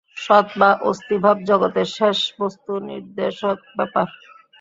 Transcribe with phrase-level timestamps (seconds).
[0.17, 4.07] সৎ বা অস্তিভাব জগতের শেষ বস্তুনির্দেশক ব্যাপার।